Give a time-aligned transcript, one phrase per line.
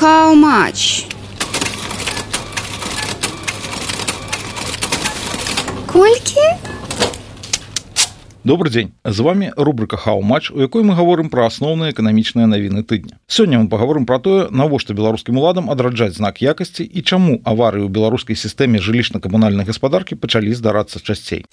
[0.00, 1.06] How much?
[5.92, 6.40] Колькі?
[8.44, 13.22] Добрый дзень з вами рубрика хау-матч у якой мы гаворым пра асноўныя эканамічныя навіны тыдня
[13.28, 17.94] сёння мы паговорым пра тое навошта беларускім уладам адраджаць знак якасці і чаму аварыі ў
[17.94, 21.46] беларускай сістэме жылічна-камунальнай гаспадаркі пачалі здарацца часцей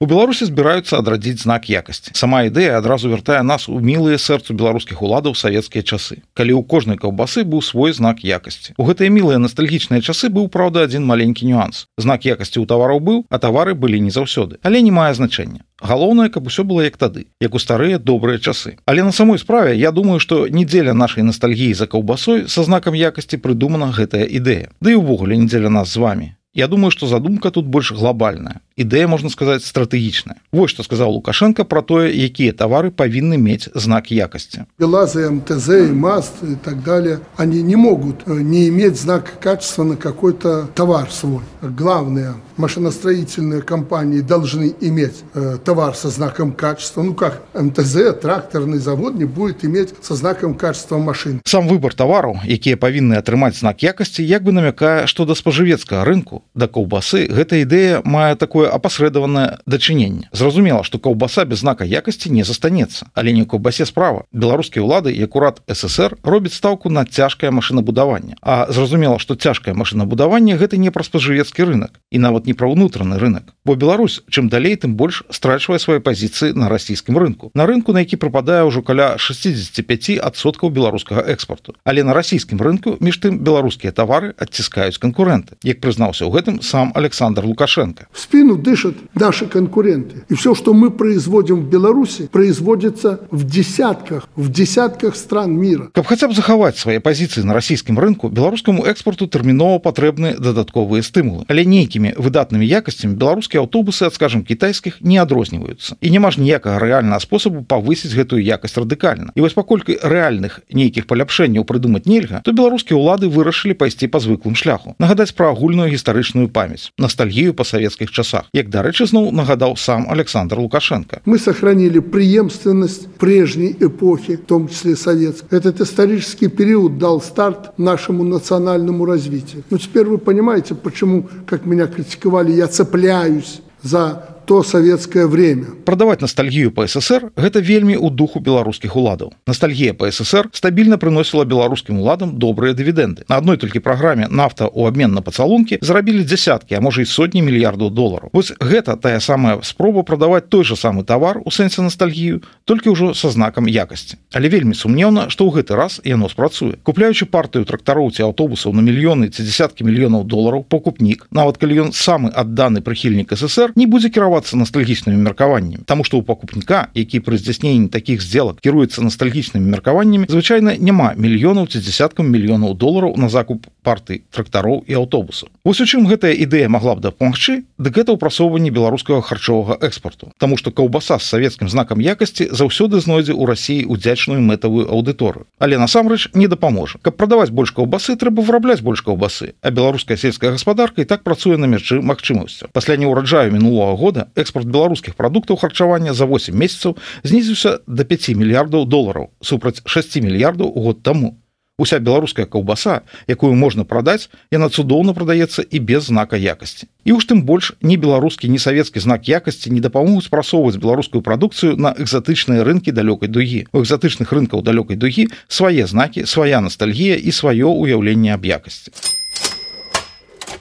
[0.00, 2.14] У беларусі збіраюцца адрадзіць знак якасці.
[2.16, 6.24] Сама ідэя адразу вяртае нас у мілыя сэрцу беларускіх уладаў савецкія часы.
[6.32, 8.72] Калі ў кожнай каўбасы быў свой знак якасці.
[8.80, 11.84] У гэтыя мілыя ностальгічныя часы быў праўда адзін маленькі нюанс.
[12.00, 14.56] Знак якасці ў тавараў быў а тавары былі не заўсёды.
[14.64, 15.68] Але не мае значэння.
[15.84, 18.80] Галоўнае каб усё было як тады як у старыя добрыя часы.
[18.88, 23.36] Але на самой справе я думаю што недзеля нашай ностальгіі за каўбасой са знакам якасці
[23.36, 24.72] прыдумана гэтая ідэя.
[24.80, 28.60] Ды да і ўвогуле недзеля нас з вами Я думаю, што задумка тут больш глобальная
[28.80, 30.40] ідэя можна сказаць стратэгічная.
[30.52, 34.64] Вось што сказаў лукашенко про тое якія тавары павінны мець знак якасці.
[34.78, 39.84] Белазы мтз и маст и так далее они не могут э, не иметь знак качества
[39.84, 41.44] на какой-то товар свой.
[41.62, 47.02] Главное машиностроительные компании должны иметь э, товар со знаком качества.
[47.02, 51.40] Ну как мтз тракторный завод не будет иметь со знаком качества машин.
[51.44, 56.42] Сам выбор товару якія павінны атрымаць знак якасці як бы намякае что да спажывецкага рынку
[56.54, 62.44] да каўбасы гэта ідэя мае такое апасрэдаванае дачыненне зразумела што каўбаса без знака якасці не
[62.44, 64.24] застанецца але не каўбасе справа.
[64.32, 70.56] Беларускія ўлады як урад ссср робіць стаўку на цяжкае машынабудаванне а зразумела што цяжкае машынабудаванне
[70.56, 73.54] гэта не пра спажывецкі рынок і нават не пра ўнутраны рынок.
[73.64, 77.50] Бо Беларусь чым далей тым больш страчвае свае пазіцыі на расійскім рынку.
[77.54, 83.18] На рынку на які прападае ўжо каля 65соткаў беларускага экспорту але на расійскім рынку між
[83.18, 88.06] тым беларускія тавары адціскаюць канкурэнты як прызнаўся ў гэтым сам александр лукашенко.
[88.12, 90.24] В спину дышат наши конкуренты.
[90.28, 95.90] И все, что мы производим в Беларуси, производится в десятках, в десятках стран мира.
[95.92, 101.44] Каб хотя бы захаваць свае пазіцыі на расійскім рынку, беларускаму экспорту тэрмінова патрэбны дадатковыя стымулы.
[101.48, 105.96] Але нейкімі выдатнымі якасцямі беларускія аўтобусы ад скажем кітайскіх не адрозніваюцца.
[106.00, 109.32] І няма ж ніякага рэальнага спосабу павысіць гэтую якасць радыкальна.
[109.34, 114.56] І вось паколькі рэальных нейкіх паляпшэнняў прыдумаць нельга, то беларускія ўлады вырашылі пайсці па звыклым
[114.56, 120.10] шляху, нагадаць пра агульную гістарычную памяць, ностальгію па савецкіх часах як дарэчы зноў нагадаў сам
[120.10, 121.20] александр лукашенко.
[121.24, 128.24] Мы сохранили преемственность прежней эпохи в том числе совет этот исторический период дал старт нашему
[128.24, 129.64] национальному развитию.
[129.70, 135.66] Но теперь вы понимаете почему как меня критиковали я цепляюсь за то советское время.
[135.84, 141.44] Продавать ностальгію по ссср гэта вельмі у духу беларускіх уладаў ностальгія по ссср стабільна прыносіла
[141.44, 146.74] беларускім уладам добрыя дывідэнды на адной толькі праграме нафта у обмен на пацалункі зрабілі десяткі
[146.74, 151.04] а можа і сотні мільярдаў долараў вось гэта тая самая спроба прадаваць той же самы
[151.04, 155.78] товар у сэнсе ностальгію толькі ўжо со знакам якасці але вельмі сумнеўна што ў гэты
[155.78, 161.30] раз яно спрацуе купляючы партыю трактароў ці аўтобусаў на мільёны ці десяткі мільёнаў долараў покупнік
[161.30, 166.18] нават калі ён самы адданы прыхільнік ссср не будзе кіраваць кіравацца ностальгічнымі меркаваннямі Таму што
[166.18, 172.32] у пакупніка які пры здзяйсненні такіх сделак кіруецца ностальгічнымі меркаваннямі звычайна няма мільёнаў ці десяткам
[172.32, 177.04] мільёнаў долараў на закуп парты трактароў і аўтобусаў Вось у чым гэтая ідэя могла б
[177.04, 183.00] дапамагчы дык гэта ўпрасоўванне беларускага харчовага экспорту Таму што каўбаса з савецкім знакам якасці заўсёды
[183.00, 185.44] знойдзе ў рассіі удзячную мэтавую аўдыторыю.
[185.58, 186.98] Але насамрэч не дапаможа.
[187.02, 191.56] Каб прадаваць больш каўбасы трэба вырабляць больш каўбасы а беларуская сельская гаспадарка і так працуе
[191.56, 196.96] на мяжы магчымасцю пасля не ўраджаю мінулого года экспорт беларускіх прадуктаў харчавання за 8 месяцаў
[197.22, 201.40] знізіўся до 5 мільярдаў долараў супраць 6 мільярдаў год таму
[201.80, 207.24] уся беларуская каўбаса якую можна прадаць яна цудоўна прадаецца і без знака якасці і уж
[207.30, 212.66] тым больш не беларускі не савецкі знак якасці не дапамогуць спрасоўваць беларускую прадукцыю на экзатычныя
[212.68, 218.36] рынкі далёкай дугі у экзатычных рынкаў далёкай дугі свае знакі свая ностальгія і сваё уяўленне
[218.36, 218.92] аб якасці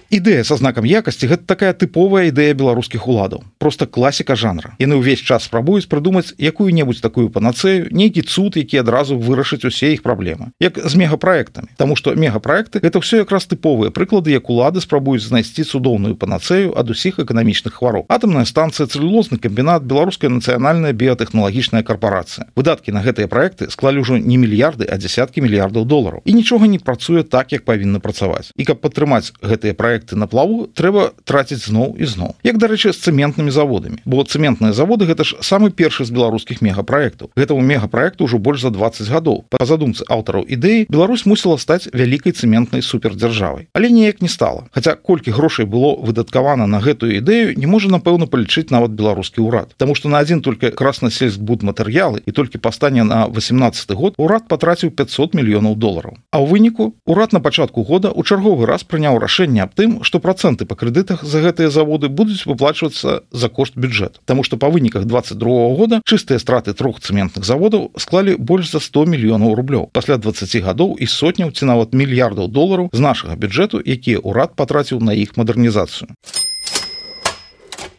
[0.09, 4.73] ідэя со знакам якасці гэта такая тыповая ідэя беларускіх уладаў просто класіка жанра.
[4.79, 10.01] Яны ўвесь час спрабуюць прыдумаць якую-небудзь такую панацею нейкі цуд які адразу вырашыць усе іх
[10.01, 15.27] праблемы як з мегапраектамі Таму что мегапраекты это все якраз тыповыя прыклады як улады спрабуюць
[15.27, 18.05] знайсці цудоўную панацею ад усіх эканамічных хвароб.
[18.07, 24.37] Атомная станцыя цэлюлозны камбінат беларуская нацыянальная біятэхналагічная карпорацыя выдаткі на гэтыя проекты склалі ўжо не
[24.39, 26.21] мільярды а десяткі мільярдаў долараў.
[26.25, 28.51] І нічога не працуе так як павінна працаваць.
[28.55, 32.35] І каб падтрымаць гэтыя проекты на плаву трэба траціць зноў і зноў.
[32.43, 36.61] Як дарэчы з цэментнымі цэментнымі заводамі бо цэментныя заводы гэта ж самы першы з беларускіх
[36.61, 39.45] мегапраектаў гэтаму мегапраекту ўжо больш за 20 гадоў.
[39.49, 43.67] Па задумцы аўтараў ідэі Беларусь мусіла стаць вялікай цэментнай супердзяржавай.
[43.73, 44.69] Але неяк не стала.
[44.71, 49.73] Хаця колькі грошай было выдаткавана на гэтую ідэю не можа напэўна палічыць нават беларускі ўрад.
[49.77, 54.47] Таму што на адзін только краснасельскбуд матэрыялы і толькі па стане на 18 год урад
[54.47, 56.17] патраціў 500 мільёнаў долараў.
[56.31, 60.19] А ў выніку урад на пачатку года у чарговы раз прыняў рашэнне аб тым што
[60.19, 65.07] працэнты па крэдытах за гэтыя заводы будуць выплачвацца за кошт бюджет Таму што па выніках
[65.07, 70.59] 22 года чыстыя страты трох цэментных заводаў склалі больш за 100 мільёнаў рублёў пасля 20
[70.67, 75.39] гадоў і сотняў ці нават мільярдаў долараў з нашага бюджэту якія ўрад патраціў на іх
[75.39, 76.11] мадэрнізацыю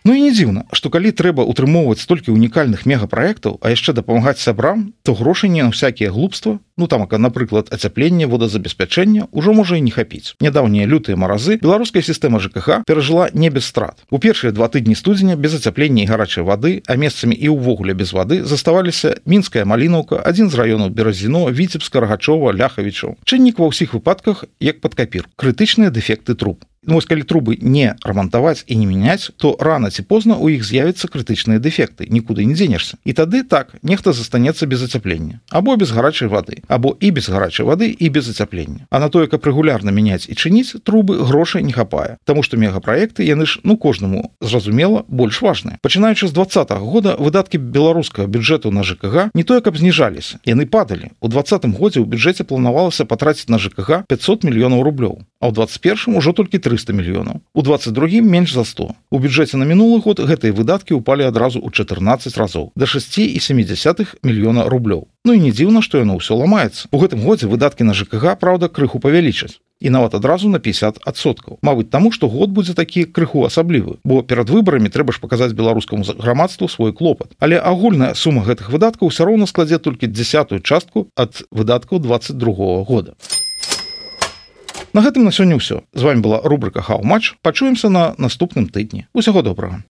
[0.05, 4.93] Ну і не дзіўна што калі трэба утрымоўваць столькі унікальных мегапраектаў а яшчэ дапамагаць сябрам
[5.05, 9.93] то грошай не на всякие глупства ну там напрыклад ацяпленне водазабеспячэння ўжо можа і не
[9.93, 14.01] хапіць нядаўнія лютыя маразы беларуская сістэма ЖКХ перажыла не без страт.
[14.09, 18.17] У першыя два тыдні студзеня без ацяплення і гарачай вады а месцамі і ўвогуле без
[18.17, 24.49] вады заставаліся мінская малінаўка адзін з раёнаў беразіно віцебска рагачова ляхавічаў чыннік ва ўсіх выпадках
[24.57, 26.65] як пад капір крытычныя дэфекты труб.
[26.83, 30.65] Ну, вось калі трубы не рамантаваць і не мяняць то рана ці позна у іх
[30.65, 35.93] з'явяцца крытычныя дэфекты нікуды не дзенешся і тады так нехта застанецца без ацяплення або без
[35.93, 38.87] гарачай вады або і без гарачай вады і без ацяплення.
[38.91, 42.17] А на тое каб рэгулярна мяняць і чыніць трубы грошай не хапае.
[42.25, 45.83] Таму што мегапраекты яны ж ну кожнаму зразумела больш важныя.
[45.83, 50.67] Пачынаючы з два -го года выдаткі беларускага бюджэту на ЖКГ не тое каб зніжаліся яны
[50.67, 51.11] падалі.
[51.21, 56.17] У двадцатым годзе ў бюджэце планавалася патраціць на ЖКГ 500 мільёнаў рублёў а ў 21
[56.17, 57.41] ужо толькі 300 мільёнаў.
[57.55, 61.71] У 22 менш за 100 у бюджэце на мінулы год гэтыя выдаткі ўпалі адразу ў
[61.73, 66.37] 14 разоў да 6 і 70 мільёна рублёў Ну і не дзіўна што яно ўсё
[66.37, 66.89] ламаецца.
[66.93, 69.61] У гэтым годзе выдаткі на ЖКГ праўда крыху павялічаць.
[69.81, 74.01] І нават адразу на 50соткаў Мабыць таму што год будзе такі крыху асаблівы.
[74.05, 77.37] Бо перад выбарамі трэба ж паказаць беларускаму грамадству свой клопат.
[77.39, 83.13] Але агульная сума гэтых выдаткаў ўсё роўна складзе толькі десятую частку ад выдаткаў 22 года.
[83.13, 83.41] А
[84.93, 85.87] На гэтым на сёння ўсё.
[85.95, 89.07] З вами была рубрика хау матч пачуемся на наступным тыдні.
[89.15, 89.85] Усяго добрага